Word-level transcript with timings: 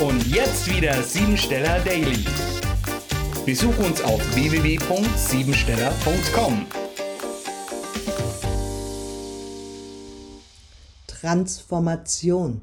Und 0.00 0.26
jetzt 0.26 0.68
wieder 0.68 1.00
Siebensteller 1.02 1.78
Daily. 1.80 2.24
Besuch 3.46 3.78
uns 3.78 4.02
auf 4.02 4.20
www.siebensteller.com. 4.34 6.66
Transformation. 11.06 12.62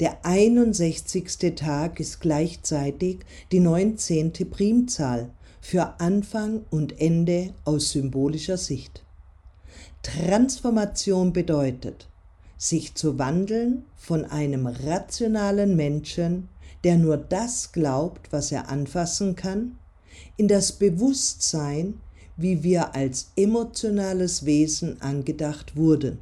Der 0.00 0.24
61. 0.24 1.54
Tag 1.54 2.00
ist 2.00 2.20
gleichzeitig 2.20 3.18
die 3.52 3.60
19. 3.60 4.32
Primzahl 4.50 5.28
für 5.60 6.00
Anfang 6.00 6.64
und 6.70 6.98
Ende 6.98 7.52
aus 7.66 7.90
symbolischer 7.90 8.56
Sicht. 8.56 9.04
Transformation 10.02 11.34
bedeutet, 11.34 12.09
sich 12.60 12.94
zu 12.94 13.18
wandeln 13.18 13.84
von 13.96 14.26
einem 14.26 14.66
rationalen 14.66 15.76
Menschen, 15.76 16.50
der 16.84 16.98
nur 16.98 17.16
das 17.16 17.72
glaubt, 17.72 18.30
was 18.32 18.52
er 18.52 18.68
anfassen 18.68 19.34
kann, 19.34 19.78
in 20.36 20.46
das 20.46 20.72
Bewusstsein, 20.72 21.94
wie 22.36 22.62
wir 22.62 22.94
als 22.94 23.32
emotionales 23.34 24.44
Wesen 24.44 25.00
angedacht 25.00 25.74
wurden. 25.74 26.18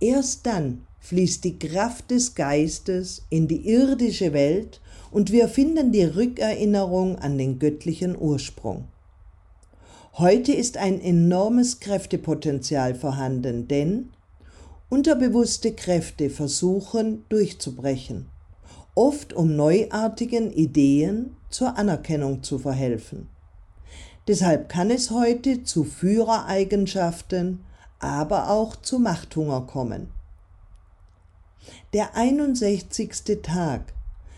Erst 0.00 0.46
dann 0.46 0.86
fließt 1.00 1.44
die 1.44 1.58
Kraft 1.58 2.10
des 2.10 2.34
Geistes 2.34 3.22
in 3.28 3.48
die 3.48 3.68
irdische 3.68 4.32
Welt 4.32 4.80
und 5.10 5.30
wir 5.30 5.48
finden 5.48 5.92
die 5.92 6.04
Rückerinnerung 6.04 7.16
an 7.16 7.36
den 7.36 7.58
göttlichen 7.58 8.16
Ursprung. 8.18 8.84
Heute 10.14 10.52
ist 10.52 10.78
ein 10.78 11.02
enormes 11.02 11.80
Kräftepotenzial 11.80 12.94
vorhanden, 12.94 13.68
denn 13.68 14.08
Unterbewusste 14.90 15.74
Kräfte 15.74 16.30
versuchen 16.30 17.26
durchzubrechen, 17.28 18.30
oft 18.94 19.34
um 19.34 19.54
neuartigen 19.54 20.50
Ideen 20.50 21.36
zur 21.50 21.76
Anerkennung 21.76 22.42
zu 22.42 22.58
verhelfen. 22.58 23.28
Deshalb 24.28 24.70
kann 24.70 24.90
es 24.90 25.10
heute 25.10 25.62
zu 25.62 25.84
Führereigenschaften, 25.84 27.60
aber 27.98 28.48
auch 28.48 28.76
zu 28.76 28.98
Machthunger 28.98 29.66
kommen. 29.66 30.08
Der 31.92 32.16
61. 32.16 33.42
Tag 33.42 33.92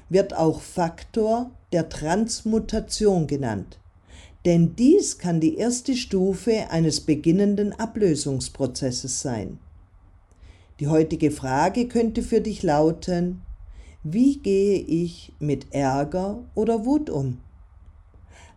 wird 0.08 0.34
auch 0.34 0.60
Faktor 0.62 1.52
der 1.70 1.88
Transmutation 1.88 3.28
genannt, 3.28 3.78
denn 4.44 4.74
dies 4.74 5.18
kann 5.18 5.38
die 5.38 5.58
erste 5.58 5.94
Stufe 5.94 6.70
eines 6.70 7.02
beginnenden 7.02 7.72
Ablösungsprozesses 7.72 9.20
sein. 9.20 9.60
Die 10.80 10.88
heutige 10.88 11.30
Frage 11.30 11.88
könnte 11.88 12.22
für 12.22 12.40
dich 12.40 12.62
lauten, 12.62 13.42
wie 14.02 14.38
gehe 14.38 14.78
ich 14.78 15.34
mit 15.38 15.74
Ärger 15.74 16.42
oder 16.54 16.86
Wut 16.86 17.10
um? 17.10 17.36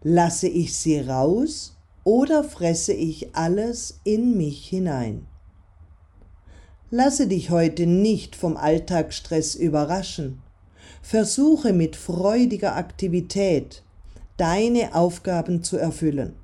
Lasse 0.02 0.48
ich 0.48 0.78
sie 0.78 1.02
raus 1.02 1.76
oder 2.06 2.46
fresse 2.46 2.94
ich 2.94 3.36
alles 3.36 4.00
in 4.06 4.38
mich 4.38 4.70
hinein? 4.70 5.26
Lasse 6.90 7.28
dich 7.28 7.50
heute 7.50 7.88
nicht 7.88 8.38
vom 8.38 8.56
Alltagsstress 8.56 9.56
überraschen. 9.56 10.42
Versuche 11.02 11.74
mit 11.74 11.98
freudiger 11.98 12.78
Aktivität 12.78 13.84
deine 14.38 14.96
Aufgaben 14.96 15.62
zu 15.62 15.76
erfüllen. 15.76 16.36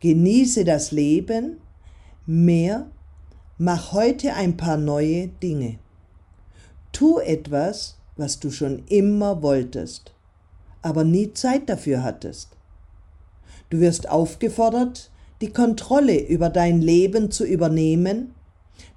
Genieße 0.00 0.64
das 0.64 0.90
Leben 0.90 1.58
mehr 2.26 2.90
Mach 3.64 3.92
heute 3.92 4.34
ein 4.34 4.56
paar 4.56 4.76
neue 4.76 5.28
Dinge. 5.28 5.78
Tu 6.90 7.20
etwas, 7.20 7.94
was 8.16 8.40
du 8.40 8.50
schon 8.50 8.82
immer 8.88 9.40
wolltest, 9.40 10.12
aber 10.82 11.04
nie 11.04 11.32
Zeit 11.32 11.68
dafür 11.68 12.02
hattest. 12.02 12.56
Du 13.70 13.78
wirst 13.78 14.08
aufgefordert, 14.08 15.12
die 15.40 15.52
Kontrolle 15.52 16.18
über 16.26 16.50
dein 16.50 16.80
Leben 16.80 17.30
zu 17.30 17.44
übernehmen. 17.44 18.34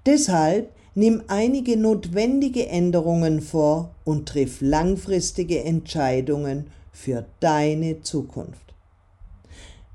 Deshalb 0.08 0.72
nimm 0.96 1.22
einige 1.28 1.78
notwendige 1.78 2.68
Änderungen 2.68 3.42
vor 3.42 3.94
und 4.03 4.28
triff 4.28 4.62
langfristige 4.62 5.64
Entscheidungen 5.64 6.72
für 6.92 7.28
deine 7.40 8.02
Zukunft. 8.02 8.74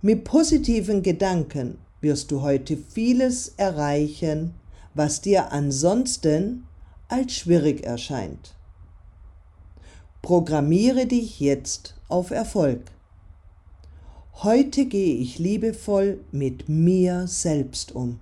Mit 0.00 0.22
positiven 0.22 1.02
Gedanken 1.02 1.78
wirst 2.00 2.30
du 2.30 2.42
heute 2.42 2.76
vieles 2.76 3.54
erreichen, 3.56 4.54
was 4.94 5.20
dir 5.20 5.52
ansonsten 5.52 6.66
als 7.08 7.32
schwierig 7.34 7.84
erscheint. 7.84 8.54
Programmiere 10.22 11.06
dich 11.06 11.40
jetzt 11.40 11.96
auf 12.08 12.30
Erfolg. 12.30 12.82
Heute 14.42 14.86
gehe 14.86 15.16
ich 15.16 15.38
liebevoll 15.38 16.20
mit 16.30 16.68
mir 16.68 17.26
selbst 17.26 17.94
um, 17.94 18.20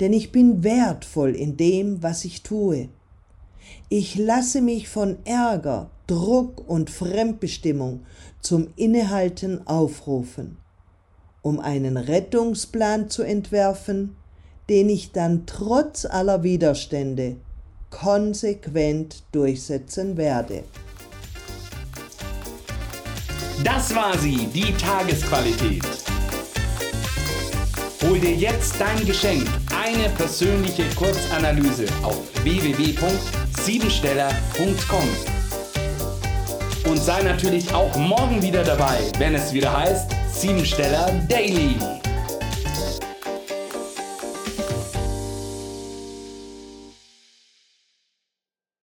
denn 0.00 0.12
ich 0.12 0.32
bin 0.32 0.64
wertvoll 0.64 1.34
in 1.34 1.56
dem, 1.56 2.02
was 2.02 2.24
ich 2.24 2.42
tue. 2.42 2.88
Ich 3.88 4.16
lasse 4.16 4.60
mich 4.60 4.88
von 4.88 5.18
Ärger, 5.24 5.90
Druck 6.06 6.68
und 6.68 6.90
Fremdbestimmung 6.90 8.00
zum 8.40 8.68
Innehalten 8.76 9.66
aufrufen, 9.66 10.58
um 11.42 11.60
einen 11.60 11.96
Rettungsplan 11.96 13.10
zu 13.10 13.22
entwerfen, 13.22 14.16
den 14.70 14.88
ich 14.88 15.12
dann 15.12 15.44
trotz 15.46 16.06
aller 16.06 16.42
Widerstände 16.44 17.36
konsequent 17.90 19.24
durchsetzen 19.32 20.16
werde. 20.16 20.62
Das 23.64 23.92
war 23.94 24.16
sie, 24.16 24.46
die 24.54 24.72
Tagesqualität. 24.74 25.82
Hol 28.02 28.18
dir 28.20 28.34
jetzt 28.34 28.80
dein 28.80 29.04
Geschenk, 29.04 29.46
eine 29.76 30.08
persönliche 30.10 30.84
Kurzanalyse 30.94 31.86
auf 32.04 32.20
www.siebensteller.com. 32.44 35.08
Und 36.90 37.02
sei 37.02 37.22
natürlich 37.22 37.74
auch 37.74 37.96
morgen 37.96 38.40
wieder 38.40 38.62
dabei, 38.62 39.00
wenn 39.18 39.34
es 39.34 39.52
wieder 39.52 39.76
heißt 39.76 40.12
Siebensteller 40.32 41.10
Daily. 41.28 41.74